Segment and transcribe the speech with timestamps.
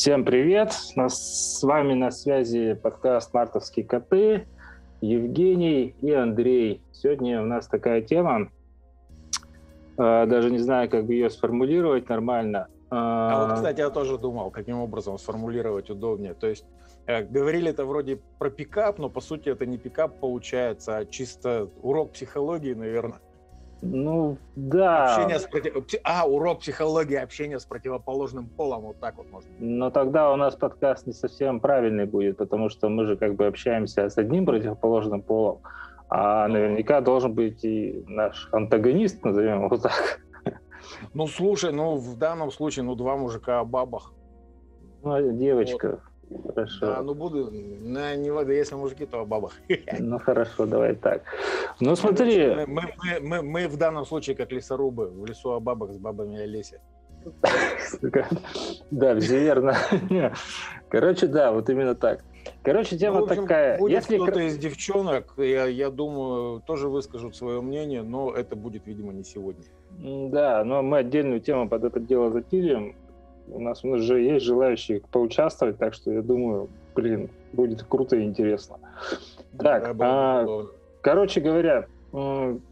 [0.00, 0.72] Всем привет!
[0.96, 4.46] Нас, с вами на связи подкаст «Мартовские коты».
[5.02, 6.80] Евгений и Андрей.
[6.90, 8.50] Сегодня у нас такая тема,
[9.98, 12.68] э, даже не знаю, как бы ее сформулировать нормально.
[12.88, 16.32] А вот, кстати, я тоже думал, каким образом сформулировать удобнее.
[16.32, 16.64] То есть
[17.04, 21.68] э, говорили это вроде про пикап, но по сути это не пикап получается, а чисто
[21.82, 23.20] урок психологии, наверное.
[23.82, 25.14] Ну, да.
[25.14, 26.00] Общение с против...
[26.04, 29.50] А, урок психологии, общение с противоположным полом, вот так вот можно.
[29.58, 33.46] Но тогда у нас подкаст не совсем правильный будет, потому что мы же как бы
[33.46, 35.60] общаемся с одним противоположным полом,
[36.08, 40.20] а наверняка должен быть и наш антагонист, назовем его так.
[41.14, 44.12] Ну, слушай, ну, в данном случае, ну, два мужика о бабах.
[45.02, 45.88] Ну, девочка.
[45.88, 46.09] Вот.
[46.46, 46.86] Хорошо.
[46.86, 49.52] Да, ну буду, на, не вода, если мужики, то о бабах.
[49.98, 51.22] Ну хорошо, давай так.
[51.80, 52.54] Ну смотри.
[52.66, 56.38] Мы, мы, мы, мы в данном случае как лесорубы, в лесу о бабах с бабами
[56.38, 56.80] о лесе.
[58.90, 59.76] Да, все верно.
[60.88, 62.24] Короче, да, вот именно так.
[62.62, 63.78] Короче, тема ну, общем, такая.
[63.78, 68.86] Будет Если кто-то из девчонок, я, я думаю, тоже выскажут свое мнение, но это будет,
[68.86, 69.64] видимо, не сегодня.
[69.98, 72.96] Да, но мы отдельную тему под это дело затилим.
[73.52, 78.76] У нас уже есть желающие поучаствовать, так что я думаю, блин, будет круто и интересно.
[79.58, 80.66] Так, да, а,
[81.02, 81.86] короче говоря,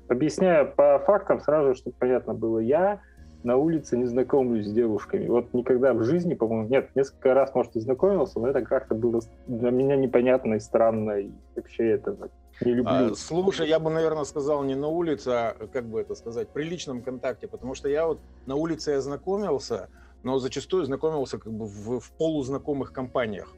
[0.09, 3.01] объясняя по фактам сразу, чтобы понятно было, я
[3.45, 5.27] на улице не знакомлюсь с девушками.
[5.27, 9.21] Вот никогда в жизни, по-моему, нет, несколько раз, может, и знакомился, но это как-то было
[9.47, 12.17] для меня непонятно и странно, и вообще это
[12.61, 13.13] не люблю.
[13.13, 16.65] А, слушай, я бы, наверное, сказал не на улице, а, как бы это сказать, при
[16.65, 19.89] личном контакте, потому что я вот на улице я знакомился,
[20.23, 23.55] но зачастую знакомился как бы в, в полузнакомых компаниях.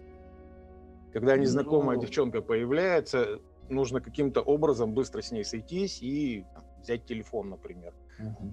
[1.12, 2.02] Когда незнакомая ну...
[2.02, 7.92] девчонка появляется, нужно каким-то образом быстро с ней сойтись и там, взять телефон, например.
[8.18, 8.52] Угу.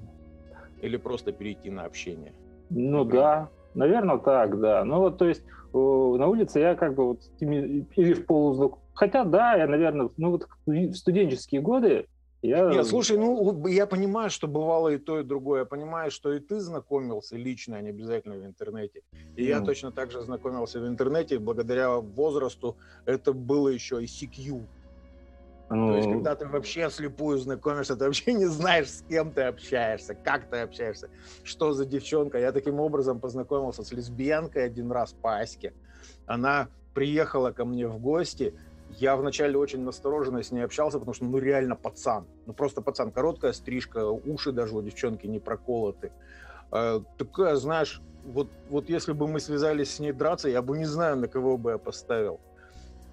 [0.81, 2.33] Или просто перейти на общение.
[2.69, 3.23] Ну например.
[3.23, 4.83] да, наверное, так, да.
[4.83, 5.43] Ну вот, то есть
[5.73, 8.83] на улице я как бы вот или в полузнакомых.
[8.93, 12.07] Хотя, да, я, наверное, ну вот в студенческие годы
[12.41, 12.69] я...
[12.69, 15.61] Нет, слушай, ну я понимаю, что бывало и то, и другое.
[15.61, 19.01] Я понимаю, что и ты знакомился лично, а не обязательно в интернете.
[19.35, 19.47] И mm.
[19.47, 21.39] я точно так же знакомился в интернете.
[21.39, 24.65] Благодаря возрасту это было еще ICQ.
[25.69, 25.87] Mm.
[25.87, 30.13] То есть, когда ты вообще слепую знакомишься, ты вообще не знаешь, с кем ты общаешься,
[30.13, 31.09] как ты общаешься,
[31.43, 32.37] что за девчонка.
[32.37, 35.73] Я таким образом познакомился с лесбиянкой один раз по Аське.
[36.27, 38.53] Она приехала ко мне в гости,
[38.99, 42.25] я вначале очень настороженно с ней общался, потому что, ну, реально пацан.
[42.45, 43.11] Ну, просто пацан.
[43.11, 46.11] Короткая стрижка, уши даже у девчонки не проколоты.
[46.71, 50.85] Э, такая, знаешь, вот, вот если бы мы связались с ней драться, я бы не
[50.85, 52.39] знаю, на кого бы я поставил.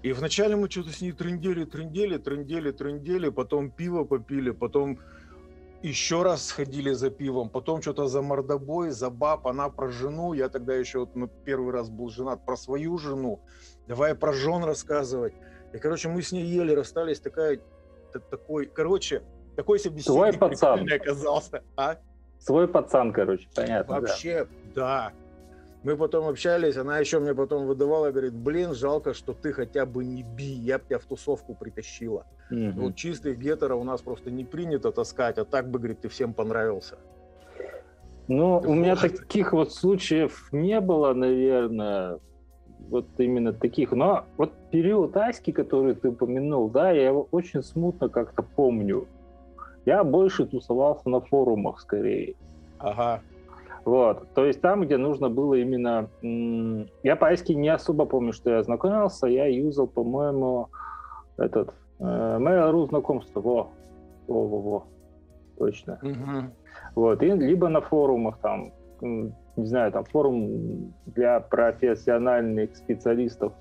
[0.01, 4.99] И вначале мы что-то с ней трындели, трындели, трындели, трындели, потом пиво попили, потом
[5.81, 10.49] еще раз сходили за пивом, потом что-то за мордобой, за баб, она про жену, я
[10.49, 13.39] тогда еще вот, ну, первый раз был женат, про свою жену,
[13.87, 15.33] давай про жен рассказывать.
[15.75, 17.59] И, короче, мы с ней ели, расстались, такая,
[18.31, 19.23] такой, короче,
[19.57, 20.87] такой себе Свой пацан.
[20.89, 21.63] оказался.
[21.75, 21.97] А?
[22.39, 23.99] Свой пацан, короче, понятно.
[23.99, 25.11] Вообще, да.
[25.11, 25.13] да.
[25.83, 30.05] Мы потом общались, она еще мне потом выдавала, говорит, блин, жалко, что ты хотя бы
[30.05, 32.25] не би, я бы тебя в тусовку притащила.
[32.49, 32.71] Угу.
[32.77, 36.33] Вот чистых гетеров у нас просто не принято таскать, а так бы, говорит, ты всем
[36.33, 36.97] понравился.
[38.29, 42.19] Ну, у меня таких вот случаев не было, наверное
[42.89, 43.91] вот именно таких.
[43.91, 49.07] Но вот период Аськи, который ты упомянул, да, я его очень смутно как-то помню.
[49.85, 52.35] Я больше тусовался на форумах скорее.
[52.79, 53.21] Ага.
[53.85, 56.09] Вот, то есть там, где нужно было именно...
[57.03, 60.69] Я по Аське не особо помню, что я знакомился, я юзал, по-моему,
[61.37, 61.71] этот...
[61.99, 63.69] Э, Mail.ru знакомство, во,
[64.27, 64.83] во, во, во,
[65.57, 65.99] точно.
[66.01, 66.51] Угу.
[66.95, 68.71] Вот, и либо на форумах там,
[69.55, 73.53] не знаю, там форум для профессиональных специалистов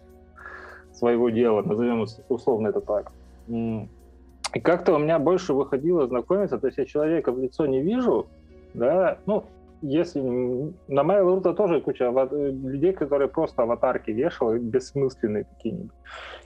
[0.92, 3.12] своего дела, назовем условно это так.
[3.48, 8.26] И как-то у меня больше выходило знакомиться, то есть я человека в лицо не вижу,
[8.72, 9.44] да, ну,
[9.82, 15.92] если на Mail.ru тоже куча людей, которые просто аватарки вешал, бессмысленные какие-нибудь.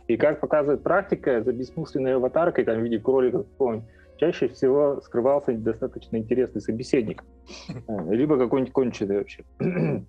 [0.08, 3.88] И как показывает практика, за бессмысленной аватаркой, там, в виде кролика какого-нибудь,
[4.19, 7.25] чаще всего скрывался достаточно интересный собеседник,
[7.69, 9.44] э, либо какой-нибудь конченый вообще.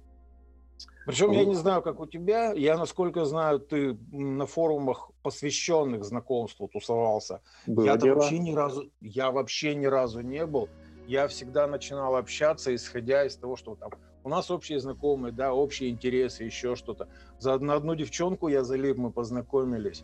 [1.06, 6.68] Причем я не знаю, как у тебя, я, насколько знаю, ты на форумах, посвященных знакомству,
[6.68, 7.42] тусовался.
[7.66, 8.16] Было я дело.
[8.16, 10.70] вообще ни разу, я вообще ни разу не был.
[11.08, 13.90] Я всегда начинал общаться, исходя из того, что там
[14.24, 17.08] у нас общие знакомые, да, общие интересы, еще что-то.
[17.40, 20.04] За на одну девчонку я залип, мы познакомились.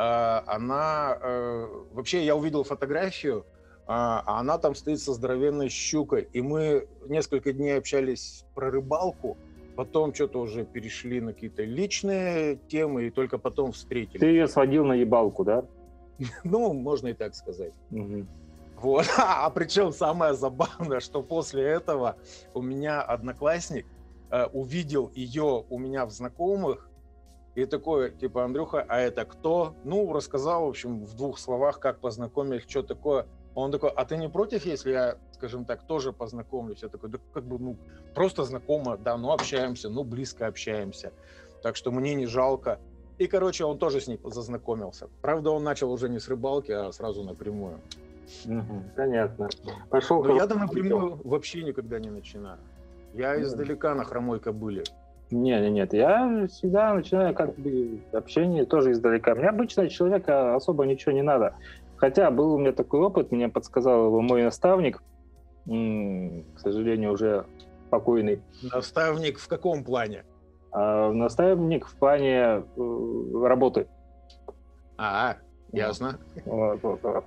[0.00, 1.18] А, она...
[1.20, 3.44] Э, вообще, я увидел фотографию,
[3.86, 6.26] а, а она там стоит со здоровенной щукой.
[6.32, 9.36] И мы несколько дней общались про рыбалку.
[9.76, 14.18] потом что-то уже перешли на какие-то личные темы, и только потом встретили.
[14.18, 15.66] Ты ее сводил на ебалку, да?
[16.44, 17.74] Ну, можно и так сказать.
[17.90, 18.26] Угу.
[18.76, 19.06] Вот.
[19.18, 22.16] А, а причем самое забавное, что после этого
[22.54, 23.86] у меня одноклассник
[24.30, 26.89] э, увидел ее у меня в знакомых,
[27.54, 29.74] и такой, типа, Андрюха, а это кто?
[29.84, 33.26] Ну, рассказал, в общем, в двух словах, как познакомились, что такое.
[33.54, 36.82] Он такой, а ты не против, если я, скажем так, тоже познакомлюсь?
[36.82, 37.76] Я такой, да как бы, ну,
[38.14, 41.12] просто знакомо, да, ну, общаемся, ну, близко общаемся.
[41.62, 42.78] Так что мне не жалко.
[43.18, 45.08] И, короче, он тоже с ней зазнакомился.
[45.20, 47.80] Правда, он начал уже не с рыбалки, а сразу напрямую.
[48.46, 49.48] Угу, понятно.
[49.90, 50.22] Пошел.
[50.24, 52.58] Но я-то напрямую вообще никогда не начинаю.
[53.12, 54.84] Я издалека на хромой кобыле.
[55.30, 55.92] Нет, нет, нет.
[55.94, 59.34] Я всегда начинаю как бы общение тоже издалека.
[59.34, 61.54] Мне обычно человека особо ничего не надо.
[61.96, 65.02] Хотя был у меня такой опыт, мне подсказал его мой наставник,
[65.66, 67.44] к сожалению, уже
[67.90, 68.42] покойный.
[68.72, 70.24] Наставник в каком плане?
[70.72, 73.88] А, наставник в плане э, работы.
[74.96, 75.36] А,
[75.72, 76.18] ясно.
[76.44, 77.24] Вот, вот, вот.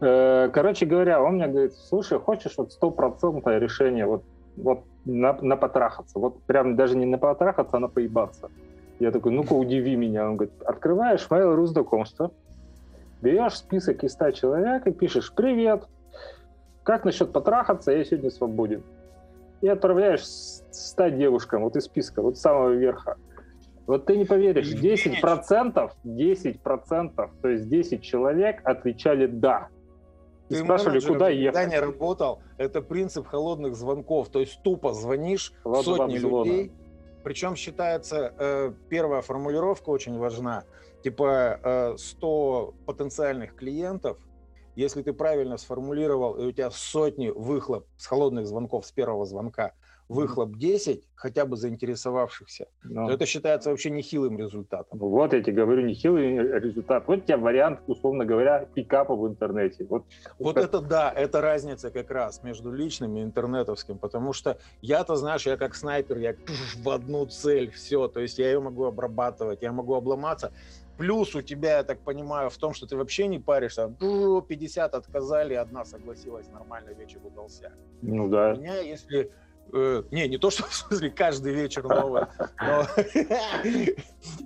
[0.00, 4.24] Э, короче говоря, он мне говорит, слушай, хочешь вот стопроцентное решение, вот,
[4.56, 6.18] вот на, на потрахаться.
[6.18, 8.50] Вот прям даже не на потрахаться, а на поебаться.
[8.98, 10.28] Я такой, ну-ка, удиви меня.
[10.28, 12.32] Он говорит, открываешь Mail.ru знакомства,
[13.22, 15.84] берешь список из 100 человек и пишешь «Привет,
[16.82, 17.92] как насчет потрахаться?
[17.92, 18.82] Я сегодня свободен».
[19.62, 23.16] И отправляешь 100 девушкам вот из списка, вот с самого верха.
[23.86, 29.68] Вот ты не поверишь, 10%, 10%, то есть 10 человек отвечали «да».
[30.50, 31.70] Ты спрашивали, куда ехать.
[31.70, 34.28] не работал, это принцип холодных звонков.
[34.30, 36.72] То есть тупо звонишь Ладно, сотни людей.
[37.22, 40.64] Причем считается, э, первая формулировка очень важна.
[41.04, 44.18] Типа э, 100 потенциальных клиентов,
[44.74, 49.72] если ты правильно сформулировал, и у тебя сотни выхлоп с холодных звонков с первого звонка,
[50.10, 53.06] выхлоп 10 хотя бы заинтересовавшихся, Но.
[53.06, 54.98] то это считается вообще нехилым результатом.
[54.98, 57.06] Вот я тебе говорю, нехилый результат.
[57.06, 59.86] Вот у тебя вариант, условно говоря, пикапа в интернете.
[59.88, 60.04] Вот,
[60.38, 60.78] вот это...
[60.78, 65.56] это да, это разница как раз между личным и интернетовским, потому что я-то, знаешь, я
[65.56, 66.34] как снайпер, я
[66.82, 70.52] в одну цель, все, то есть я ее могу обрабатывать, я могу обломаться.
[70.98, 73.94] Плюс у тебя, я так понимаю, в том, что ты вообще не паришься.
[74.00, 77.72] 50 отказали, одна согласилась, нормально вечер удался.
[78.02, 78.54] Ну да.
[78.54, 79.30] У меня, если
[79.72, 82.28] Э, не, не то, что в смысле каждый вечер новое,
[82.60, 82.84] но...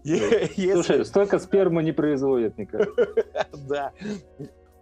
[0.75, 2.89] Слушай, столько спермы не производят никак.
[3.69, 3.93] Да.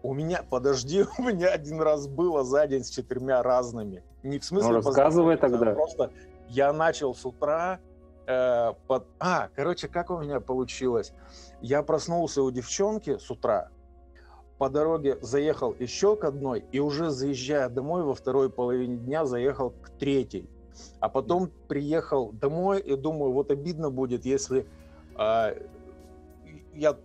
[0.02, 4.02] У меня, подожди, у меня один раз было за день с четырьмя разными.
[4.24, 4.70] Не в смысле...
[4.70, 5.72] Ну, рассказывай тогда.
[5.72, 6.10] Просто
[6.48, 7.78] я начал с утра
[8.26, 9.06] э, под...
[9.20, 11.12] А, короче, как у меня получилось?
[11.60, 13.68] Я проснулся у девчонки с утра,
[14.58, 19.70] по дороге заехал еще к одной, и уже заезжая домой во второй половине дня заехал
[19.70, 20.48] к третьей.
[21.00, 24.66] А потом приехал домой и думаю, вот обидно будет, если
[25.18, 25.66] э,
[26.74, 26.96] я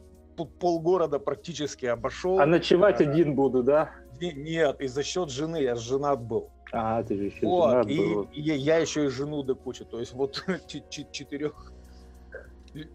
[0.59, 2.39] полгорода практически обошел.
[2.39, 3.91] А ночевать а, один буду, да?
[4.19, 6.49] Нет, и за счет жены, я женат был.
[6.71, 8.27] А, ты же еще вот, женат и, был.
[8.33, 10.44] И я еще и жену до кучи, то есть вот
[10.89, 11.73] четырех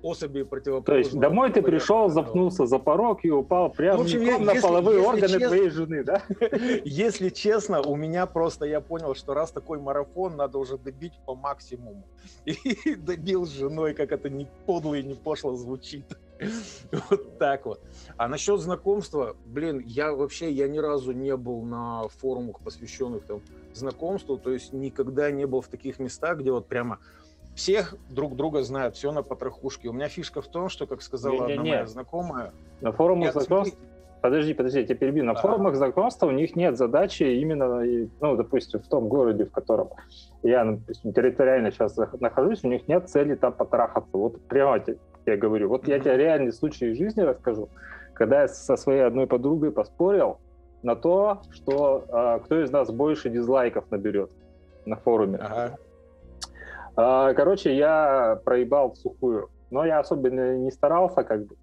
[0.03, 0.85] особи противоположного.
[0.85, 4.53] То есть домой ты пришел, запнулся за порог и упал прямо в общем, я, на
[4.53, 6.23] если, половые если органы честно, твоей жены, да?
[6.85, 11.35] Если честно, у меня просто, я понял, что раз такой марафон, надо уже добить по
[11.35, 12.05] максимуму.
[12.45, 16.05] И добил с женой, как это не подло и не пошло звучит.
[17.11, 17.81] Вот так вот.
[18.17, 23.41] А насчет знакомства, блин, я вообще, я ни разу не был на форумах, посвященных там
[23.75, 26.99] знакомству, то есть никогда не был в таких местах, где вот прямо
[27.55, 29.89] всех друг друга знают, все на потрохушке.
[29.89, 31.71] У меня фишка в том, что, как сказала не, не, одна не.
[31.71, 32.53] моя знакомая...
[32.81, 33.79] На форумах знакомств...
[34.21, 35.25] Подожди, подожди, я тебя перебью.
[35.25, 35.35] На а.
[35.35, 37.83] форумах знакомства у них нет задачи именно,
[38.21, 39.91] ну, допустим, в том городе, в котором
[40.45, 44.17] я допустим, территориально сейчас нахожусь, у них нет цели там потрахаться.
[44.17, 44.81] Вот прямо
[45.27, 45.69] я говорю.
[45.69, 47.69] Вот я тебе реальный случай из жизни расскажу.
[48.15, 50.39] Когда я со своей одной подругой поспорил
[50.83, 54.31] на то, что э, кто из нас больше дизлайков наберет
[54.85, 55.39] на форуме.
[55.39, 55.79] Ага.
[56.97, 59.51] А, короче, я проебал в сухую.
[59.71, 61.57] Но я особенно не старался, как бы.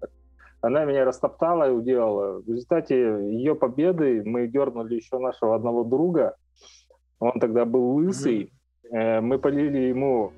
[0.60, 2.42] Она меня растоптала и уделала.
[2.42, 6.36] В результате ее победы мы дернули еще нашего одного друга.
[7.18, 8.52] Он тогда был лысый.
[8.92, 9.20] Mm-hmm.
[9.20, 10.32] Мы полили ему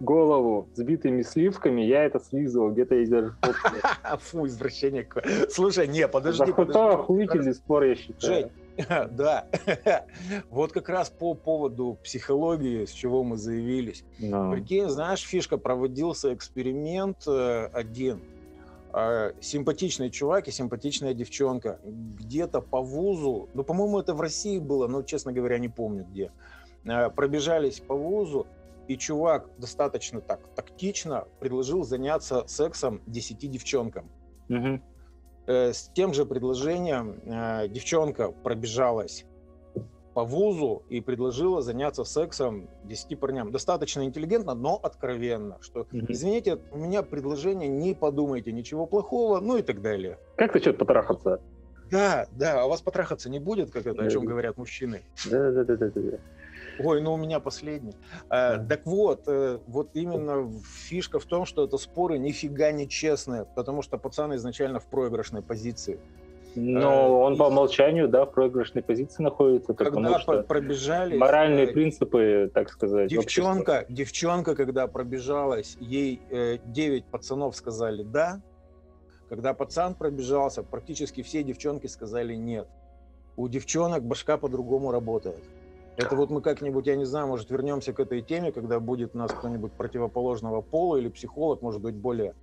[0.00, 3.34] голову сбитыми сливками, я это слизывал, где-то есть даже
[4.20, 5.08] Фу, извращение
[5.48, 6.52] Слушай, не, подожди.
[6.68, 8.20] За охуительный спор, я считаю.
[8.20, 8.50] Жень,
[9.10, 9.46] Да,
[10.50, 14.04] вот как раз по поводу психологии, с чего мы заявились.
[14.20, 14.52] No.
[14.52, 18.22] Прикинь, знаешь, фишка, проводился эксперимент э, один.
[18.92, 21.80] А, симпатичный чувак и симпатичная девчонка.
[21.84, 26.30] Где-то по вузу, ну, по-моему, это в России было, но, честно говоря, не помню где.
[26.84, 28.46] Э, пробежались по вузу,
[28.88, 34.10] и чувак достаточно так тактично предложил заняться сексом 10 девчонкам.
[34.48, 34.80] Угу.
[35.46, 39.24] С тем же предложением э, девчонка пробежалась
[40.16, 43.52] по вузу и предложила заняться сексом 10 парням.
[43.52, 45.58] Достаточно интеллигентно, но откровенно.
[45.60, 50.18] Что, извините, у меня предложение, не подумайте ничего плохого, ну и так далее.
[50.36, 51.42] Как ты что-то потрахаться?
[51.90, 55.04] Да, да, а у вас потрахаться не будет, как это, о чем говорят мужчины?
[55.30, 56.18] Да, да, да, да, да.
[56.78, 57.94] Ой, ну у меня последний.
[58.28, 63.44] А, так вот, э, вот именно фишка в том, что это споры нифига не честные,
[63.44, 65.98] потому что пацан изначально в проигрышной позиции.
[66.56, 69.74] Но э, он по умолчанию, да, в проигрышной позиции находится.
[69.74, 71.16] Когда что пробежали...
[71.16, 73.10] Моральные э, принципы, так сказать.
[73.10, 73.94] Девчонка, общества.
[73.94, 78.40] девчонка, когда пробежалась, ей э, 9 пацанов сказали «да».
[79.28, 82.66] Когда пацан пробежался, практически все девчонки сказали «нет».
[83.36, 85.42] У девчонок башка по-другому работает.
[85.96, 89.18] Это вот мы как-нибудь, я не знаю, может, вернемся к этой теме, когда будет у
[89.18, 92.34] нас кто-нибудь противоположного пола или психолог, может быть, более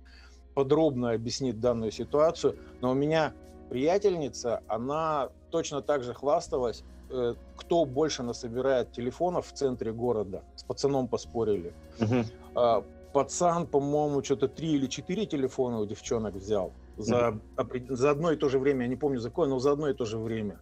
[0.54, 2.56] подробно объяснит данную ситуацию.
[2.80, 3.32] Но у меня
[3.70, 10.42] приятельница, она точно так же хвасталась, э, кто больше насобирает телефонов в центре города.
[10.56, 11.72] С пацаном поспорили.
[12.00, 12.84] Угу.
[13.12, 17.94] Пацан, по-моему, что-то три или четыре телефона у девчонок взял за, угу.
[17.94, 18.82] за одно и то же время.
[18.82, 20.58] Я не помню за какое, но за одно и то же время.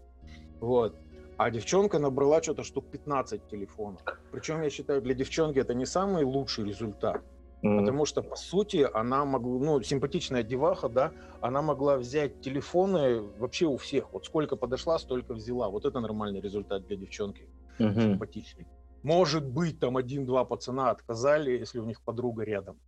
[0.60, 0.94] Вот.
[1.42, 4.00] А девчонка набрала что-то штук 15 телефонов.
[4.30, 7.20] Причем, я считаю, для девчонки это не самый лучший результат.
[7.62, 7.78] Mm-hmm.
[7.80, 13.66] Потому что, по сути, она могла, ну, симпатичная деваха, да, она могла взять телефоны вообще
[13.66, 14.12] у всех.
[14.12, 15.68] Вот сколько подошла, столько взяла.
[15.68, 17.48] Вот это нормальный результат для девчонки.
[17.80, 17.94] Mm-hmm.
[17.94, 18.68] Симпатичный.
[19.02, 22.78] Может быть, там один-два пацана отказали, если у них подруга рядом.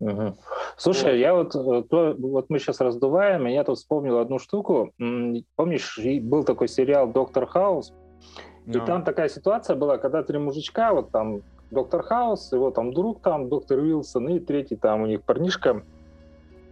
[0.00, 0.34] Угу.
[0.76, 1.18] Слушай, вот.
[1.18, 4.92] я вот, э, то, вот мы сейчас раздуваем, и я тут вспомнил одну штуку.
[5.56, 7.92] Помнишь, был такой сериал «Доктор Хаус»,
[8.66, 8.82] no.
[8.82, 11.42] и там такая ситуация была, когда три мужичка, вот там
[11.74, 15.82] Доктор Хаус, его там друг там, доктор Уилсон, и третий там у них парнишка,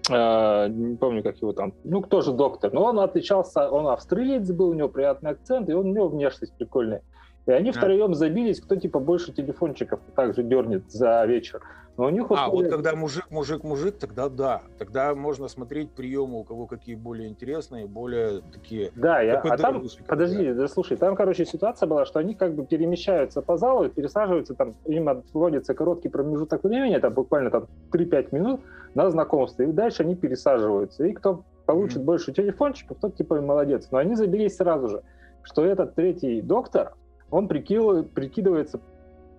[0.09, 4.51] э, не помню, как его там, ну, кто же доктор, но он отличался, он австриец
[4.51, 7.03] был, у него приятный акцент, и он, у него внешность прикольная.
[7.47, 7.73] И они а.
[7.73, 11.61] втроем забились, кто типа больше телефончиков также дернет за вечер.
[11.97, 12.47] Но у них условия...
[12.47, 14.63] А, вот когда мужик, мужик, мужик, тогда да.
[14.79, 18.93] Тогда можно смотреть приемы, у кого какие более интересные, более такие...
[18.97, 19.39] Да, я...
[19.39, 23.59] а там, подожди, да, слушай, там, короче, ситуация была, что они как бы перемещаются по
[23.59, 28.61] залу, пересаживаются, там им отводится короткий промежуток времени, это буквально там 3-5 минут
[28.95, 31.05] на знакомство, и дальше они пересаживаются.
[31.05, 32.05] И кто получит mm-hmm.
[32.05, 33.89] больше телефончиков, тот типа молодец.
[33.91, 35.03] Но они забились сразу же,
[35.43, 36.95] что этот третий доктор,
[37.33, 38.79] он прикидывает, прикидывается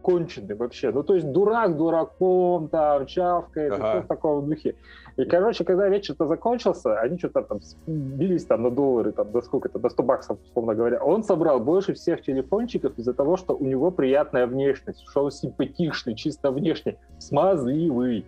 [0.02, 0.92] конченый вообще.
[0.92, 3.90] Ну, то есть дурак дураком, там, чавкает, ага.
[3.90, 4.76] все в таком духе.
[5.16, 9.80] И, короче, когда вечер-то закончился, они что-то там бились там на доллары, там, до сколько-то,
[9.80, 11.02] до 100 баксов, условно говоря.
[11.02, 16.16] Он собрал больше всех телефончиков из-за того, что у него приятная внешность, что он симпатичный,
[16.16, 18.26] чисто внешне, смазливый.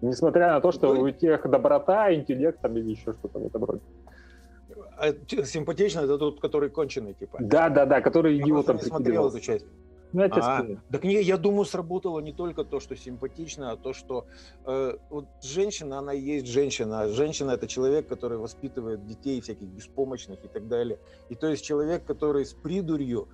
[0.00, 3.64] Несмотря на то, что ну, у тех доброта, интеллект там или еще что-то в этом
[3.64, 3.82] роде.
[5.02, 7.38] А, симпатично это тот, который конченый, типа.
[7.40, 9.66] Да, да, да, который его там смотрел эту часть.
[10.12, 13.94] Ну, тебе а, Так не, я думаю, сработало не только то, что симпатично, а то,
[13.94, 14.26] что
[14.64, 17.00] э, вот женщина, она и есть женщина.
[17.00, 20.98] А женщина это человек, который воспитывает детей всяких беспомощных и так далее.
[21.30, 23.28] И то есть человек, который с придурью,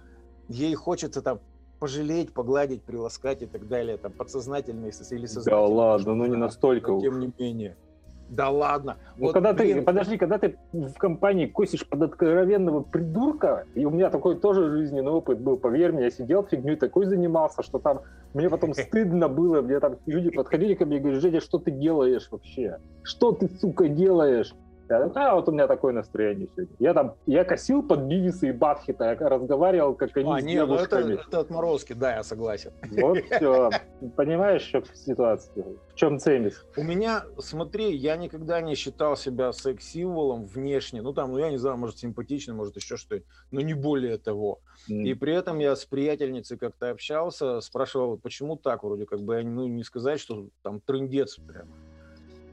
[0.48, 1.40] ей хочется там
[1.80, 4.90] пожалеть, погладить, приласкать и так далее, там подсознательно или
[5.26, 5.44] сознательно.
[5.44, 6.92] Да ладно, ну не настолько.
[6.92, 7.76] Но, тем не менее.
[8.28, 8.96] Да ладно.
[9.16, 13.84] Ну, вот, когда блин, ты, подожди, когда ты в компании косишь под откровенного придурка, и
[13.84, 17.78] у меня такой тоже жизненный опыт был, поверь мне, я сидел фигней такой занимался, что
[17.78, 18.02] там
[18.34, 21.70] мне потом стыдно было, мне там люди подходили ко мне и говорили, Женя, что ты
[21.70, 22.78] делаешь вообще?
[23.02, 24.54] Что ты, сука, делаешь?
[24.88, 26.74] Я, а вот у меня такое настроение сегодня.
[26.78, 30.66] Я там, я косил под Бивиса и Батхита, я разговаривал, как они а, с нет,
[30.66, 31.02] девушками.
[31.02, 32.72] Ну это, это отморозки, да, я согласен.
[32.90, 33.70] Вот все.
[34.16, 35.64] Понимаешь, что ситуация?
[35.88, 36.64] В чем цемис?
[36.76, 41.02] У меня, смотри, я никогда не считал себя секс-символом внешне.
[41.02, 44.60] Ну там, ну я не знаю, может симпатичный, может еще что-то, но не более того.
[44.88, 45.02] Mm.
[45.02, 49.66] И при этом я с приятельницей как-то общался, спрашивал, почему так, вроде как бы, ну
[49.66, 51.70] не сказать, что там трендец прямо.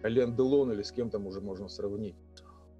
[0.07, 2.15] Лен Делон или с кем там уже можно сравнить.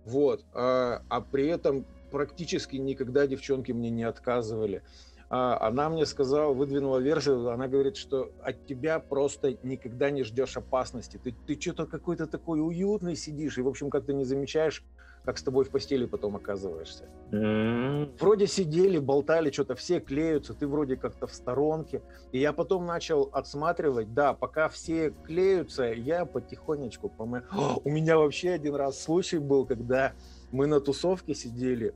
[0.06, 0.44] Вот.
[0.54, 4.84] А, а при этом практически никогда девчонки мне не отказывали.
[5.30, 10.56] А, она мне сказала, выдвинула версию, она говорит, что от тебя просто никогда не ждешь
[10.56, 11.20] опасности.
[11.22, 14.84] Ты, ты что-то какой-то такой уютный сидишь, и, в общем, как ты не замечаешь,
[15.26, 17.10] как с тобой в постели потом оказываешься.
[17.32, 18.18] Mm-hmm.
[18.20, 22.02] Вроде сидели, болтали, что-то все клеются, ты вроде как-то в сторонке.
[22.32, 27.44] И я потом начал отсматривать, да, пока все клеются, я потихонечку помы...
[27.84, 30.14] У меня вообще один раз случай был, когда
[30.52, 31.94] мы на тусовке сидели,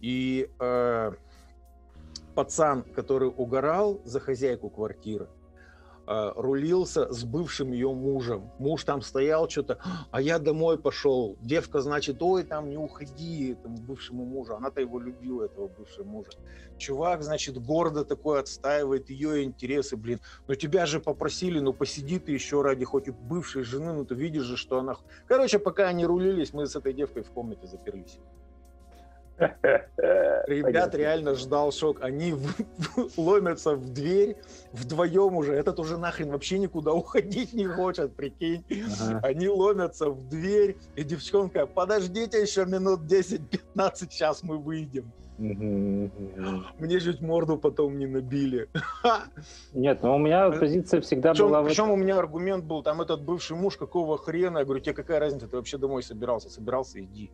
[0.00, 1.12] и э,
[2.34, 5.28] пацан, который угорал за хозяйку квартиры,
[6.06, 8.50] рулился с бывшим ее мужем.
[8.58, 9.78] Муж там стоял что-то,
[10.10, 11.36] а я домой пошел.
[11.40, 14.54] Девка, значит, ой, там не уходи этому бывшему мужу.
[14.54, 16.30] Она-то его любила, этого бывшего мужа.
[16.78, 20.20] Чувак, значит, гордо такой отстаивает ее интересы, блин.
[20.46, 24.14] Но тебя же попросили, ну посиди ты еще ради хоть и бывшей жены, ну ты
[24.14, 24.96] видишь же, что она...
[25.26, 28.18] Короче, пока они рулились, мы с этой девкой в комнате заперлись.
[30.46, 32.02] Ребят реально ждал шок.
[32.02, 32.34] Они
[33.16, 34.36] ломятся в дверь
[34.72, 35.54] вдвоем уже.
[35.54, 38.64] Этот уже нахрен вообще никуда уходить не хочет, прикинь.
[39.00, 39.20] Ага.
[39.22, 43.40] Они ломятся в дверь, и девчонка, подождите еще минут 10-15,
[44.10, 45.12] сейчас мы выйдем.
[45.38, 48.70] Мне чуть морду потом не набили.
[49.74, 51.62] Нет, но у меня э, позиция всегда причем, была...
[51.62, 54.58] Причем у меня аргумент был, там этот бывший муж, какого хрена?
[54.58, 56.48] Я говорю, тебе какая разница, ты вообще домой собирался?
[56.48, 57.30] Собирался, иди.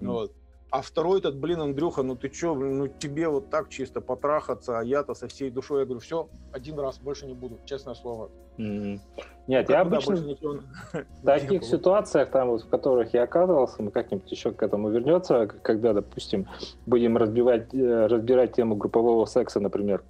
[0.00, 0.32] Вот.
[0.70, 4.84] А второй этот, блин, Андрюха, ну ты чё, ну тебе вот так чисто потрахаться, а
[4.84, 8.30] я-то со всей душой, я говорю, все, один раз, больше не буду, честное слово.
[8.58, 9.00] Mm-hmm.
[9.48, 14.30] Нет, ну, я обычно в таких ситуациях, там вот, в которых я оказывался, мы как-нибудь
[14.30, 16.46] еще к этому вернется, когда, допустим,
[16.86, 20.04] будем разбивать, э, разбирать тему группового секса, например,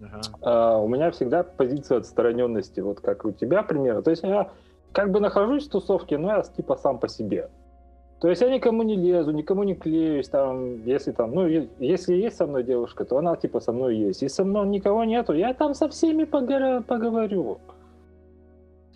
[0.00, 0.20] Ага.
[0.42, 4.02] А, у меня всегда позиция отстраненности, вот как у тебя примерно.
[4.02, 4.50] То есть я
[4.92, 7.50] как бы нахожусь в тусовке, но я типа сам по себе.
[8.20, 12.36] То есть я никому не лезу, никому не клеюсь, там, если там, ну, если есть
[12.36, 14.22] со мной девушка, то она типа со мной есть.
[14.22, 17.58] Если со мной никого нету, я там со всеми поговорю.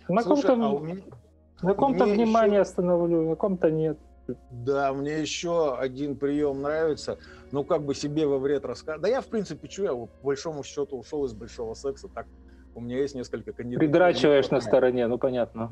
[0.09, 1.01] На ком-то, а меня...
[1.61, 2.61] на ком-то внимание еще...
[2.61, 3.97] остановлю, на ком-то нет.
[4.51, 7.17] Да, мне еще один прием нравится.
[7.51, 9.01] Ну, как бы себе во вред рассказать.
[9.01, 12.25] Да я, в принципе, что я, по большому счету, ушел из большого секса так
[12.75, 13.87] у меня есть несколько кандидатов.
[13.87, 15.71] Придрачиваешь на стороне, ну понятно.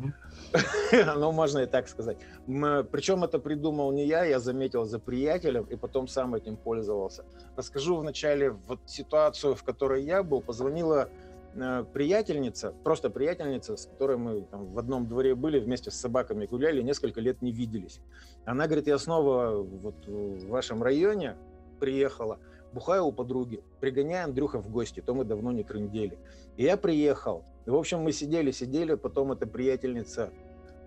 [1.16, 2.18] Ну, можно и так сказать.
[2.46, 7.26] Причем это придумал не я, я заметил за приятелем, и потом сам этим пользовался.
[7.56, 10.42] Расскажу вначале вот ситуацию, в которой я был.
[10.42, 11.10] Позвонила
[11.56, 16.46] э, приятельница, просто приятельница, с которой мы там, в одном дворе были, вместе с собаками
[16.46, 18.02] гуляли, несколько лет не виделись.
[18.46, 21.36] Она говорит, я снова вот в вашем районе
[21.80, 22.38] приехала,
[22.74, 26.18] бухаю у подруги, пригоняю Андрюха в гости, то мы давно не крындели.
[26.58, 27.44] И я приехал.
[27.66, 30.32] И, в общем, мы сидели, сидели, потом эта приятельница,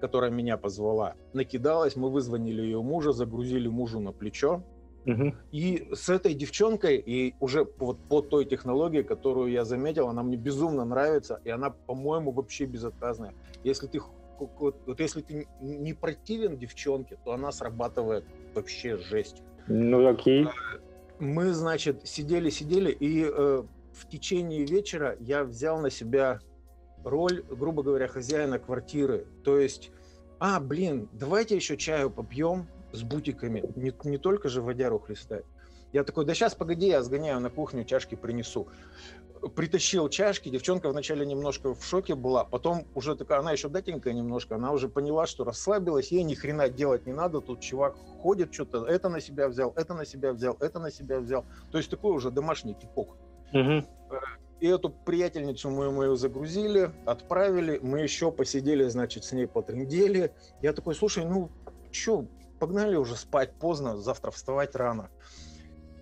[0.01, 4.63] которая меня позвала, накидалась, мы вызвонили ее мужа, загрузили мужу на плечо,
[5.07, 5.35] Угу.
[5.53, 10.37] И с этой девчонкой, и уже вот по той технологии, которую я заметил, она мне
[10.37, 13.35] безумно нравится, и она, по-моему, вообще безотказная.
[13.65, 14.01] Если ты
[14.39, 19.43] вот, вот если ты не противен девчонке, то она срабатывает вообще жесть.
[19.67, 20.47] Ну окей.
[21.19, 26.41] Мы, значит, сидели, сидели, и э, в течение вечера я взял на себя
[27.05, 29.27] роль, грубо говоря, хозяина квартиры.
[29.45, 29.91] То есть,
[30.39, 35.45] а, блин, давайте еще чаю попьем с бутиками, не, не только же водяру хлестать.
[35.93, 38.67] Я такой, да сейчас, погоди, я сгоняю на кухню, чашки принесу.
[39.55, 44.55] Притащил чашки, девчонка вначале немножко в шоке была, потом уже такая, она еще датенькая немножко,
[44.55, 48.87] она уже поняла, что расслабилась, ей ни хрена делать не надо, тут чувак ходит, что-то
[48.87, 51.45] это на себя взял, это на себя взял, это на себя взял.
[51.71, 53.17] То есть такой уже домашний типок.
[53.53, 53.85] Угу.
[54.61, 60.33] И эту приятельницу мы мою загрузили, отправили, мы еще посидели, значит, с ней потрындели.
[60.63, 61.51] Я такой, слушай, ну,
[61.91, 62.25] что,
[62.59, 65.11] погнали уже спать поздно, завтра вставать рано.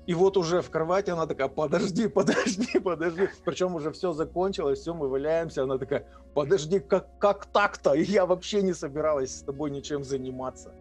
[0.06, 3.28] И вот уже в кровати она такая, подожди, подожди, подожди.
[3.44, 5.62] Причем уже все закончилось, все, мы валяемся.
[5.62, 7.94] Она такая, подожди, как, как так-то?
[7.94, 10.74] Я вообще не собиралась с тобой ничем заниматься.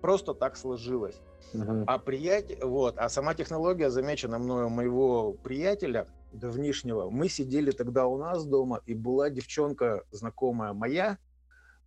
[0.00, 1.20] Просто так сложилось.
[1.54, 1.84] Uh-huh.
[1.86, 7.10] А приятель, вот, а сама технология замечена мною моего приятеля давнишнего.
[7.10, 11.18] Мы сидели тогда у нас дома, и была девчонка знакомая моя,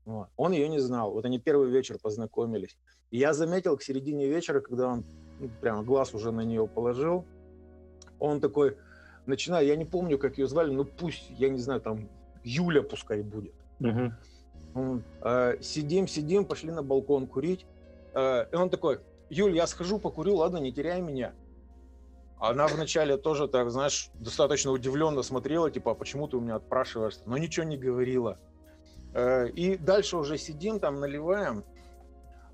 [0.05, 0.27] вот.
[0.38, 1.11] Он ее не знал.
[1.11, 2.77] Вот они первый вечер познакомились.
[3.09, 5.03] И я заметил к середине вечера, когда он
[5.39, 7.25] ну, прямо глаз уже на нее положил,
[8.19, 8.77] он такой,
[9.25, 12.07] начинает, я не помню, как ее звали, ну пусть, я не знаю, там
[12.43, 13.53] Юля пускай будет.
[13.79, 14.11] Угу.
[14.75, 17.65] Он, э, сидим, сидим, пошли на балкон курить.
[18.13, 21.33] Э, и он такой, Юль, я схожу, покурю, ладно, не теряй меня.
[22.37, 27.21] Она вначале тоже так, знаешь, достаточно удивленно смотрела, типа, а почему ты у меня отпрашиваешься?
[27.25, 28.37] Но ничего не говорила.
[29.13, 31.63] Э, и дальше уже сидим там, наливаем.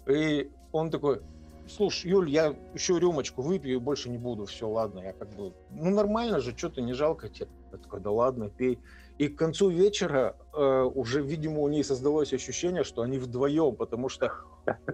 [0.07, 1.21] И он такой,
[1.67, 4.45] слушай, Юль, я еще рюмочку выпью и больше не буду.
[4.45, 7.49] Все, ладно, я как бы, ну нормально же, что-то не жалко тебе.
[7.71, 8.79] Я такой, да ладно, пей.
[9.17, 14.09] И к концу вечера э, уже, видимо, у ней создалось ощущение, что они вдвоем, потому
[14.09, 14.31] что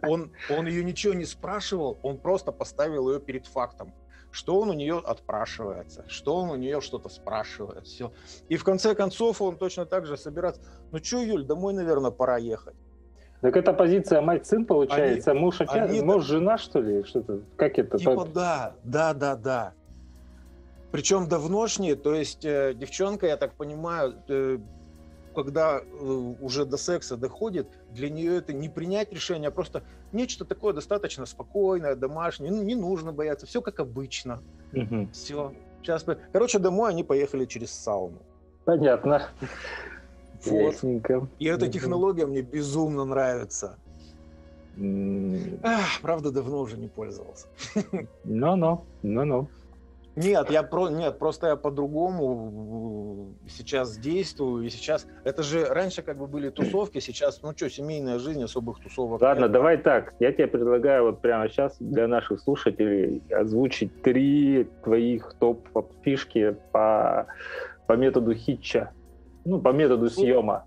[0.04, 3.94] он, он ее ничего не спрашивал, он просто поставил ее перед фактом,
[4.32, 8.12] что он у нее отпрашивается, что он у нее что-то спрашивает, все.
[8.50, 10.62] И в конце концов он точно так же собирается.
[10.92, 12.76] Ну что, Юль, домой, наверное, пора ехать.
[13.42, 17.78] Так это позиция мать-сын получается, они, муж отец, они, муж жена что ли, что-то, как
[17.78, 17.98] это?
[17.98, 19.74] Типа да, да, да, да.
[20.92, 24.58] Причем давношние, то есть э, девчонка, я так понимаю, э,
[25.36, 25.84] когда э,
[26.42, 31.28] уже до секса доходит, для нее это не принять решение, а просто нечто такое достаточно
[31.28, 34.42] спокойное, домашнее, ну, не нужно бояться, все как обычно.
[34.74, 35.10] Угу.
[35.14, 35.54] Все.
[35.82, 38.18] Сейчас, короче, домой они поехали через сауну.
[38.66, 39.28] Понятно.
[40.46, 40.84] Вот.
[41.40, 43.78] И эта технология мне безумно нравится.
[45.64, 47.48] Ах, правда, давно уже не пользовался.
[48.24, 49.48] Ну-ну, ну-ну.
[50.18, 56.18] Нет, я про нет, просто я по-другому сейчас действую, и сейчас это же раньше как
[56.18, 59.22] бы были тусовки, сейчас ну что, семейная жизнь, особых тусовок.
[59.22, 59.52] Ладно, нет.
[59.52, 60.16] давай так.
[60.20, 65.68] Я тебе предлагаю вот прямо сейчас для наших слушателей озвучить три твоих топ
[66.04, 67.28] фишки по
[67.86, 68.92] по методу Хитча,
[69.48, 70.66] ну по методу ну, съема.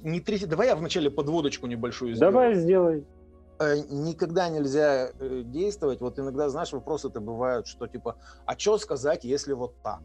[0.00, 0.44] Не три.
[0.46, 2.32] Давай я вначале подводочку небольшую сделаю.
[2.32, 3.04] Давай сделай.
[3.60, 6.00] Э, никогда нельзя э, действовать.
[6.00, 10.00] Вот иногда, знаешь, вопросы-то бывают, что типа, а что сказать, если вот так?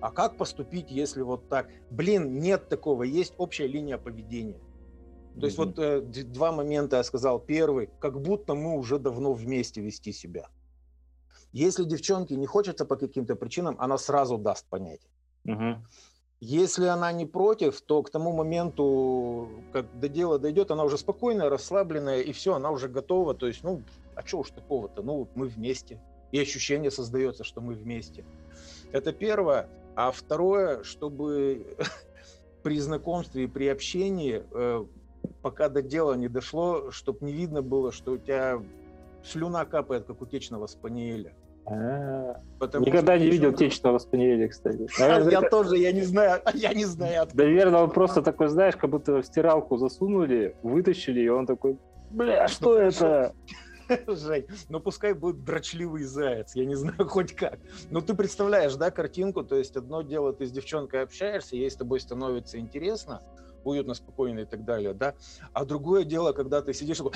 [0.00, 1.68] А как поступить, если вот так?
[1.90, 3.04] Блин, нет такого.
[3.04, 4.60] Есть общая линия поведения.
[5.38, 7.38] То есть вот э, два момента я сказал.
[7.38, 10.48] Первый, как будто мы уже давно вместе вести себя.
[11.52, 15.00] Если девчонке не хочется по каким-то причинам, она сразу даст понять.
[15.44, 15.76] Угу.
[16.46, 21.48] Если она не против, то к тому моменту, как до дела дойдет, она уже спокойная,
[21.48, 23.32] расслабленная, и все, она уже готова.
[23.32, 23.82] То есть, ну,
[24.14, 25.02] а что уж такого-то?
[25.02, 26.02] Ну, мы вместе.
[26.32, 28.26] И ощущение создается, что мы вместе.
[28.92, 29.70] Это первое.
[29.96, 31.78] А второе, чтобы
[32.62, 34.84] при знакомстве и при общении, э,
[35.40, 38.62] пока до дела не дошло, чтобы не видно было, что у тебя
[39.24, 41.32] слюна капает, как у течного спаниеля.
[41.66, 42.40] А,
[42.80, 44.86] Никогда не видел течного спаниеля, кстати.
[44.98, 47.26] Я тоже, я не знаю, я не знаю.
[47.32, 51.78] Наверное, он просто такой, знаешь, как будто в стиралку засунули, вытащили, и он такой,
[52.10, 53.34] бля, что это?
[54.06, 57.58] Жень, ну пускай будет дрочливый заяц, я не знаю хоть как.
[57.90, 61.76] Ну ты представляешь, да, картинку, то есть одно дело, ты с девчонкой общаешься, ей с
[61.76, 63.20] тобой становится интересно,
[63.64, 65.14] уютно, спокойно и так далее, да,
[65.52, 67.12] а другое дело, когда ты сидишь такой,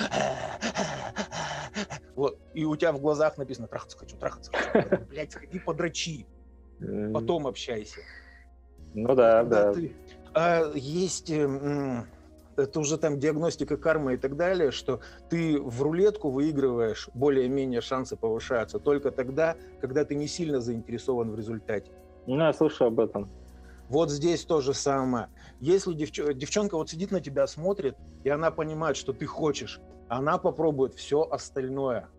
[2.19, 5.05] вот, и у тебя в глазах написано «трахаться хочу, трахаться хочу».
[5.09, 6.27] Блядь, сходи подрачи.
[7.13, 8.01] Потом общайся.
[8.93, 9.71] Ну да, да.
[9.71, 9.95] Ты,
[10.33, 17.07] а, есть это уже там диагностика кармы и так далее, что ты в рулетку выигрываешь,
[17.13, 21.89] более-менее шансы повышаются только тогда, когда ты не сильно заинтересован в результате.
[22.27, 23.29] Ну, я слышал об этом.
[23.87, 25.29] Вот здесь то же самое.
[25.61, 26.19] Если девч...
[26.35, 29.79] девчонка вот сидит на тебя, смотрит, и она понимает, что ты хочешь,
[30.09, 32.09] она попробует все остальное.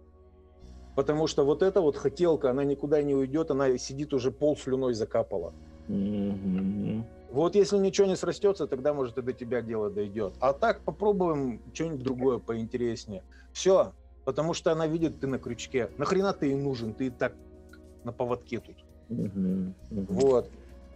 [0.94, 4.94] Потому что вот эта вот хотелка, она никуда не уйдет, она сидит уже пол слюной
[4.94, 5.52] закапала.
[5.88, 7.02] Mm-hmm.
[7.32, 10.34] Вот если ничего не срастется, тогда, может, и до тебя дело дойдет.
[10.40, 13.22] А так попробуем что-нибудь другое поинтереснее.
[13.52, 13.92] Все,
[14.24, 15.90] потому что она видит, ты на крючке.
[15.96, 16.92] Нахрена ты ей нужен?
[16.92, 17.34] Ты и так
[18.04, 18.76] на поводке тут.
[19.08, 19.72] Mm-hmm.
[19.90, 20.06] Mm-hmm.
[20.08, 20.50] Вот.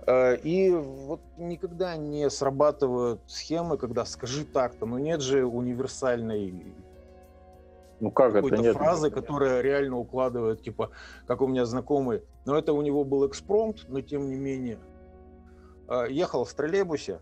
[0.06, 6.74] Э, и вот никогда не срабатывают схемы, когда скажи так-то, но нет же универсальной
[8.00, 8.76] ну как это нет?
[8.76, 10.90] фразы, которая реально укладывает, типа,
[11.26, 14.78] как у меня знакомый, но это у него был экспромт, но тем не менее.
[15.88, 17.20] Э, ехал в троллейбусе,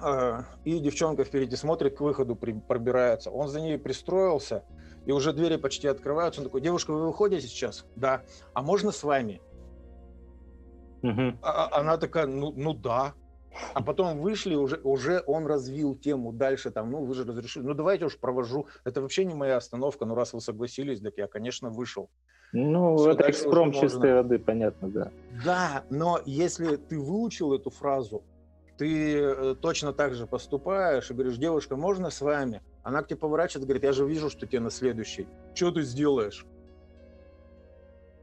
[0.00, 3.30] э, и девчонка впереди смотрит, к выходу пробирается.
[3.30, 4.64] Он за ней пристроился,
[5.06, 6.40] и уже двери почти открываются.
[6.40, 7.84] Он такой, девушка, вы выходите сейчас?
[7.96, 8.22] Да.
[8.52, 9.40] А можно с вами?
[11.02, 11.38] Угу.
[11.42, 13.14] А, она такая, ну, ну да.
[13.74, 17.74] А потом вышли, уже, уже он развил тему дальше, там, ну, вы же разрешили, ну,
[17.74, 18.66] давайте уж провожу.
[18.84, 22.10] Это вообще не моя остановка, но раз вы согласились, так я, конечно, вышел.
[22.52, 25.12] Ну, Все, это экспром чистой воды, понятно, да.
[25.44, 28.22] Да, но если ты выучил эту фразу,
[28.76, 32.62] ты э, точно так же поступаешь и говоришь, девушка, можно с вами?
[32.82, 35.28] Она к тебе поворачивается, говорит, я же вижу, что тебе на следующий.
[35.54, 36.46] Что ты сделаешь?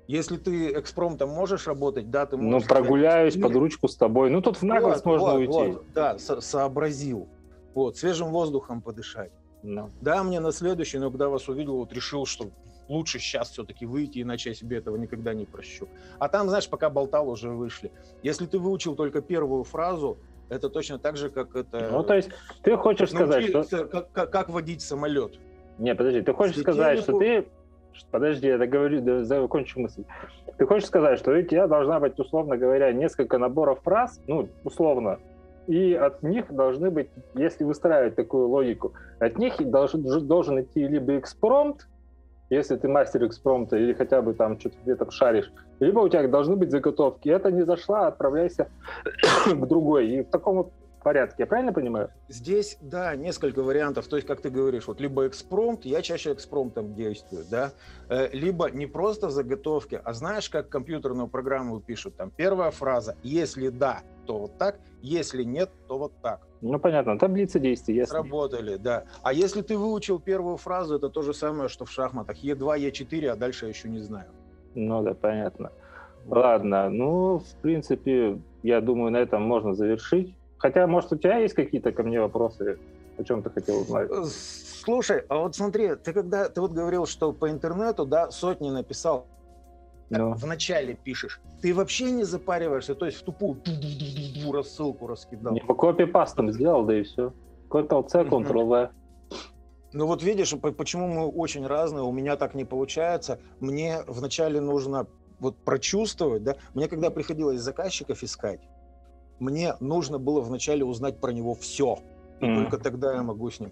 [0.08, 2.67] Если ты экспромтом можешь работать, да, ты ну, можешь...
[2.67, 4.30] Ну, прогуляюсь под ручку с тобой.
[4.30, 5.74] Ну, тут в наглость вот, можно вот, уйти.
[5.74, 7.28] Вот, да, со сообразил.
[7.74, 9.32] Вот, свежим воздухом подышать.
[9.63, 9.89] No.
[10.02, 12.46] Да, мне на следующий, но когда вас увидел, вот решил, что
[12.88, 15.89] лучше сейчас все-таки выйти, иначе я себе этого никогда не прощу.
[16.20, 17.91] А там, знаешь, пока болтал, уже вышли.
[18.24, 20.17] Если ты выучил только первую фразу,
[20.48, 21.89] это точно так же, как это...
[21.91, 22.30] Ну, то есть
[22.63, 23.63] ты хочешь сказать, что...
[23.88, 25.38] Как, как, как водить самолет.
[25.78, 27.48] Не, подожди, ты хочешь сказать, что ты
[28.12, 30.03] Подожди, я договорю, закончу мысль.
[30.57, 35.19] Ты хочешь сказать, что у тебя должна быть, условно говоря, несколько наборов фраз, ну, условно,
[35.67, 41.17] и от них должны быть, если выстраивать такую логику, от них должен, должен идти либо
[41.17, 41.88] экспромт,
[42.49, 46.55] если ты мастер экспромта или хотя бы там что-то где-то шаришь, либо у тебя должны
[46.55, 47.27] быть заготовки.
[47.27, 48.69] Это не зашла, отправляйся
[49.45, 50.07] к другой.
[50.07, 50.71] И в таком вот
[51.08, 52.10] порядке, я правильно понимаю?
[52.28, 54.10] Здесь, да, несколько вариантов.
[54.10, 57.72] То есть, как ты говоришь, вот либо экспромт, я чаще экспромтом действую, да,
[58.10, 63.15] э, либо не просто в заготовке, а знаешь, как компьютерную программу пишут, там, первая фраза,
[63.24, 66.41] если да, то вот так, если нет, то вот так.
[66.60, 68.15] Ну, понятно, таблица действий, ясно.
[68.15, 69.06] Сработали, да.
[69.24, 72.43] А если ты выучил первую фразу, это то же самое, что в шахматах.
[72.43, 74.28] Е2, Е4, а дальше я еще не знаю.
[74.76, 75.72] Ну да, понятно.
[76.26, 80.37] Ладно, ну, в принципе, я думаю, на этом можно завершить.
[80.58, 82.80] Хотя, может, у тебя есть какие-то ко мне вопросы,
[83.17, 84.10] о чем ты хотел узнать?
[84.10, 88.70] Э, слушай, а вот смотри, ты когда ты вот говорил, что по интернету, да, сотни
[88.70, 89.28] написал,
[90.10, 90.34] ну.
[90.34, 93.58] в начале пишешь, ты вообще не запариваешься, то есть в тупую
[94.52, 95.54] рассылку раскидал.
[95.54, 97.34] Не, копи-пастом сделал, да и все.
[97.70, 98.89] Ctrl-C, Ctrl-V.
[99.93, 103.39] Ну вот видишь, почему мы очень разные, у меня так не получается.
[103.60, 105.08] Мне вначале нужно
[105.39, 108.60] вот прочувствовать, да, мне когда приходилось заказчиков искать,
[109.39, 112.00] мне нужно было вначале узнать про него все,
[112.39, 112.56] и mm-hmm.
[112.56, 113.71] только тогда я могу с ним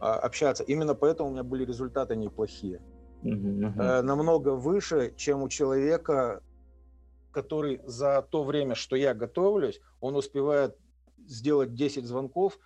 [0.00, 0.64] а, общаться.
[0.64, 2.80] Именно поэтому у меня были результаты неплохие,
[3.22, 3.80] mm-hmm.
[3.80, 6.42] э, намного выше, чем у человека,
[7.32, 10.76] который за то время, что я готовлюсь, он успевает
[11.26, 12.58] сделать 10 звонков,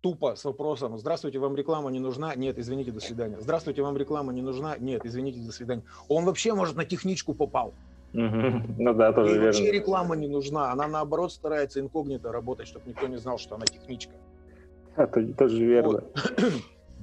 [0.00, 3.40] тупо с вопросом «Здравствуйте, вам реклама не нужна?» «Нет, извините, до свидания».
[3.40, 5.82] «Здравствуйте, вам реклама не нужна?» «Нет, извините, до свидания».
[6.08, 7.72] Он вообще, может, на техничку попал.
[8.14, 9.46] Ну да, тоже Ей верно.
[9.46, 10.70] вообще реклама не нужна.
[10.70, 14.12] Она, наоборот, старается инкогнито работать, чтобы никто не знал, что она техничка.
[14.96, 16.04] Это тоже верно.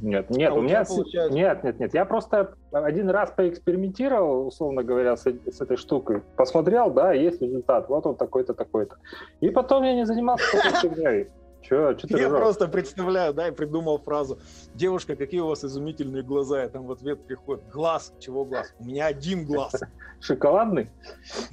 [0.01, 1.35] Нет, нет, а у меня получается...
[1.35, 1.93] нет, нет, нет.
[1.93, 6.21] Я просто один раз поэкспериментировал, условно говоря, с, с этой штукой.
[6.37, 7.89] Посмотрел, да, есть результат.
[7.89, 8.95] Вот он такой-то, такой-то.
[9.41, 10.45] И потом я не занимался
[10.81, 11.27] фигней.
[11.71, 12.39] Че, че ты Я ржешь?
[12.39, 14.39] просто представляю, да, и придумал фразу.
[14.75, 16.65] Девушка, какие у вас изумительные глаза.
[16.65, 17.63] И там в ответ приходит.
[17.69, 18.13] Глаз.
[18.19, 18.73] Чего глаз?
[18.79, 19.73] У меня один глаз.
[20.19, 20.89] Шоколадный?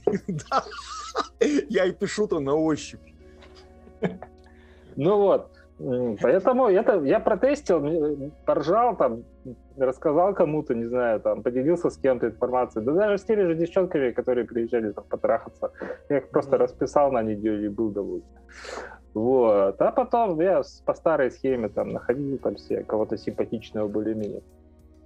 [0.26, 0.64] Да.
[1.68, 3.00] Я и пишу-то на ощупь.
[4.96, 5.50] Ну вот.
[6.20, 9.22] Поэтому это я протестил, поржал там,
[9.76, 12.84] рассказал кому-то, не знаю, там, поделился с кем-то информацией.
[12.84, 15.70] Да даже с теми же девчонками, которые приезжали там потрахаться.
[16.08, 18.24] Я их просто расписал на неделю и был доволен.
[19.14, 19.80] Вот.
[19.80, 24.42] А потом я по старой схеме там находил там все кого-то симпатичного более-менее.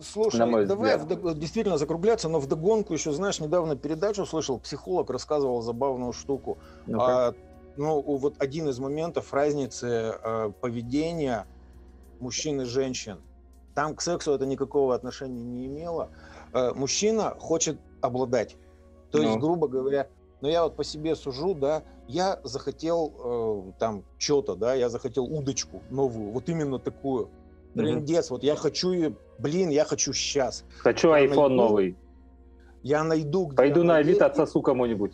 [0.01, 5.63] Слушай, давай в, действительно закругляться, но в догонку еще, знаешь, недавно передачу слышал, психолог рассказывал
[5.63, 6.59] забавную штуку.
[6.87, 7.35] Ну, а,
[7.77, 11.47] ну вот один из моментов разницы э, поведения
[12.19, 13.19] мужчин и женщин.
[13.75, 16.11] Там к сексу это никакого отношения не имело.
[16.53, 18.57] Э, мужчина хочет обладать.
[19.11, 19.25] То ну.
[19.25, 20.09] есть, грубо говоря,
[20.43, 25.25] но я вот по себе сужу, да, я захотел э, там что-то, да, я захотел
[25.25, 27.31] удочку новую, вот именно такую.
[27.75, 28.31] Трендец, mm-hmm.
[28.31, 30.65] вот я хочу ее, блин, я хочу сейчас.
[30.81, 31.97] Хочу я iPhone найду, новый.
[32.83, 35.13] Я найду, где Пойду на Авито отсосу кому-нибудь.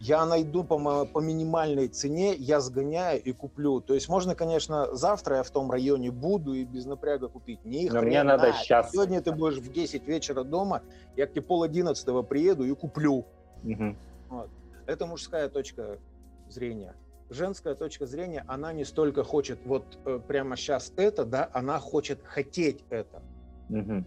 [0.00, 3.80] Я найду по, по минимальной цене, я сгоняю и куплю.
[3.80, 7.64] То есть можно, конечно, завтра я в том районе буду и без напряга купить.
[7.64, 8.90] Не Но мне надо сейчас.
[8.90, 10.82] Сегодня ты будешь в 10 вечера дома,
[11.14, 13.24] я к тебе пол одиннадцатого приеду и куплю.
[13.62, 13.96] Угу.
[14.30, 14.48] Вот.
[14.86, 15.98] Это мужская точка
[16.48, 16.94] зрения.
[17.30, 22.20] Женская точка зрения, она не столько хочет вот э, прямо сейчас это, да, она хочет
[22.24, 23.22] хотеть это.
[23.70, 24.04] Угу.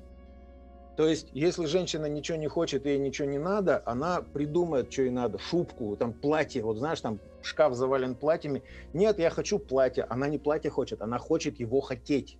[0.96, 5.12] То есть, если женщина ничего не хочет, ей ничего не надо, она придумает, что ей
[5.12, 5.38] надо.
[5.40, 8.64] Шубку, там платье, вот знаешь, там шкаф завален платьями.
[8.94, 10.06] Нет, я хочу платье.
[10.06, 12.38] Она не платье хочет, она хочет его хотеть.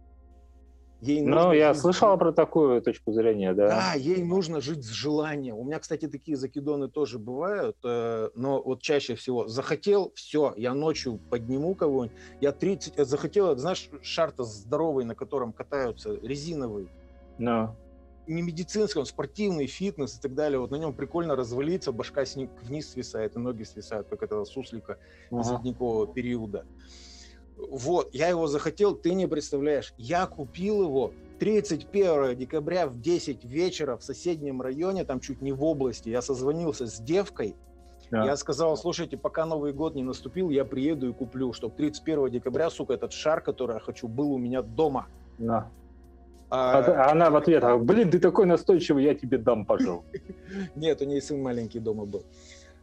[1.02, 1.82] Ей ну, я жить...
[1.82, 3.68] слышал про такую точку зрения, да.
[3.68, 5.58] Да, ей нужно жить с желанием.
[5.58, 10.74] У меня, кстати, такие закидоны тоже бывают, э, но вот чаще всего захотел, все, я
[10.74, 16.88] ночью подниму кого-нибудь, я 30, э, захотел, знаешь, шар-то здоровый, на котором катаются, резиновый.
[17.38, 17.76] No.
[18.28, 20.58] Не медицинский, он спортивный, фитнес и так далее.
[20.60, 22.24] Вот на нем прикольно развалиться, башка
[22.64, 24.98] вниз свисает, и ноги свисают, как этого суслика
[25.30, 25.42] uh-huh.
[25.42, 26.66] из ледникового периода.
[27.58, 29.94] Вот, я его захотел, ты не представляешь.
[29.98, 35.64] Я купил его 31 декабря в 10 вечера в соседнем районе, там чуть не в
[35.64, 36.10] области.
[36.10, 37.56] Я созвонился с девкой.
[38.12, 38.24] Да.
[38.26, 42.70] Я сказал, слушайте, пока Новый год не наступил, я приеду и куплю, чтобы 31 декабря,
[42.70, 45.08] сука, этот шар, который я хочу, был у меня дома.
[45.40, 45.70] Да.
[46.50, 50.20] А, а она в ответ, блин, ты такой настойчивый, я тебе дам, пожалуйста.
[50.76, 52.24] Нет, у нее сын маленький дома был.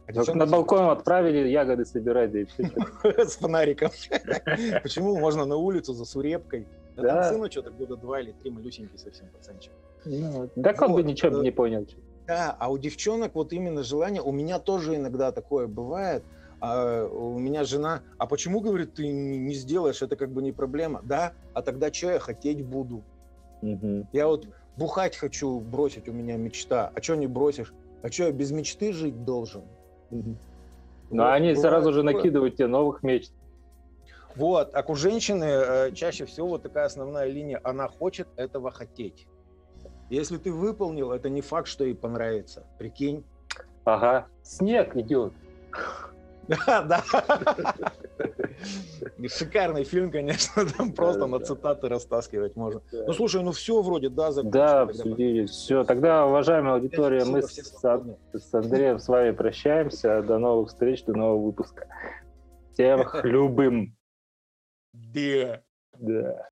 [0.07, 2.69] А на балкон отправили ягоды собирать, да и все.
[3.25, 3.89] С фонариком.
[4.83, 5.17] Почему?
[5.17, 6.67] Можно на улицу за сурепкой.
[6.95, 9.71] Да там сыну что-то года два или три, малюсенький совсем пацанчик.
[10.05, 11.87] Ну, так он бы ничего не понял.
[12.27, 16.23] Да, а у девчонок вот именно желание, у меня тоже иногда такое бывает,
[16.61, 21.01] а у меня жена, а почему, говорит, ты не сделаешь, это как бы не проблема.
[21.03, 23.03] Да, а тогда что я хотеть буду?
[23.61, 24.07] Угу.
[24.13, 26.91] Я вот бухать хочу бросить, у меня мечта.
[26.95, 27.73] А что не бросишь?
[28.01, 29.63] А что я без мечты жить должен?
[31.09, 33.31] Но вот, они сразу же накидывают тебе новых мечт.
[34.35, 39.27] Вот, а у женщины э, чаще всего вот такая основная линия, она хочет этого хотеть.
[40.09, 42.65] Если ты выполнил, это не факт, что ей понравится.
[42.79, 43.23] Прикинь.
[43.85, 45.33] Ага, снег идет.
[46.45, 47.01] Да, да.
[49.27, 52.81] Шикарный фильм, конечно, там просто на цитаты растаскивать можно.
[52.91, 55.83] Ну, слушай, ну все вроде, да, Да, обсудили, все.
[55.83, 60.21] Тогда, уважаемая аудитория, мы с Андреем с вами прощаемся.
[60.21, 61.87] До новых встреч, до нового выпуска.
[62.73, 63.95] Всем любым.
[64.93, 65.61] Да.
[65.99, 66.49] Да.